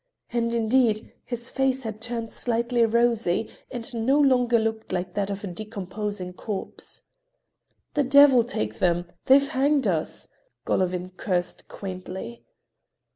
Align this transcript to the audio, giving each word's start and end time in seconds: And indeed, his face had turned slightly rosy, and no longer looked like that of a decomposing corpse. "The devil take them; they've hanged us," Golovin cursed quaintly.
And 0.33 0.51
indeed, 0.51 1.13
his 1.25 1.51
face 1.51 1.83
had 1.83 2.01
turned 2.01 2.31
slightly 2.31 2.87
rosy, 2.87 3.51
and 3.69 3.93
no 3.93 4.19
longer 4.19 4.57
looked 4.57 4.91
like 4.91 5.13
that 5.13 5.29
of 5.29 5.43
a 5.43 5.47
decomposing 5.47 6.33
corpse. 6.33 7.03
"The 7.93 8.01
devil 8.03 8.43
take 8.43 8.79
them; 8.79 9.05
they've 9.27 9.49
hanged 9.49 9.85
us," 9.85 10.27
Golovin 10.65 11.11
cursed 11.17 11.67
quaintly. 11.67 12.43